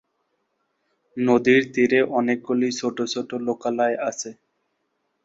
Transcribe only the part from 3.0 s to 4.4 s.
ছোট লোকালয় আছে।